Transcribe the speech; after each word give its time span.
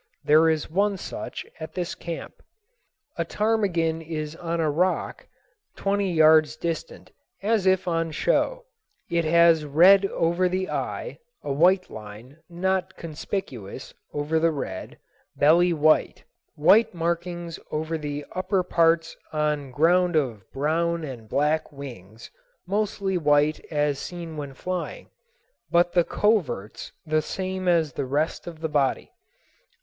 There 0.23 0.49
is 0.49 0.67
one 0.67 0.97
such 0.97 1.45
at 1.59 1.75
this 1.75 1.93
camp. 1.93 2.41
A 3.19 3.23
ptarmigan 3.23 4.01
is 4.01 4.35
on 4.35 4.59
a 4.59 4.67
rock 4.67 5.27
twenty 5.75 6.11
yards 6.11 6.55
distant, 6.55 7.11
as 7.43 7.67
if 7.67 7.87
on 7.87 8.09
show. 8.09 8.65
It 9.11 9.25
has 9.25 9.63
red 9.63 10.07
over 10.07 10.49
the 10.49 10.71
eye, 10.71 11.19
a 11.43 11.53
white 11.53 11.91
line, 11.91 12.37
not 12.49 12.97
conspicuous, 12.97 13.93
over 14.11 14.39
the 14.39 14.49
red, 14.49 14.97
belly 15.35 15.71
white, 15.71 16.23
white 16.55 16.95
markings 16.95 17.59
over 17.69 17.95
the 17.95 18.25
upper 18.31 18.63
parts 18.63 19.15
on 19.31 19.69
ground 19.69 20.15
of 20.15 20.51
brown 20.51 21.03
and 21.03 21.29
black 21.29 21.71
wings, 21.71 22.31
mostly 22.65 23.19
white 23.19 23.63
as 23.69 23.99
seen 23.99 24.35
when 24.35 24.55
flying, 24.55 25.11
but 25.69 25.93
the 25.93 26.03
coverts 26.03 26.91
the 27.05 27.21
same 27.21 27.67
as 27.67 27.93
the 27.93 28.05
rest 28.05 28.47
of 28.47 28.61
the 28.61 28.67
body. 28.67 29.11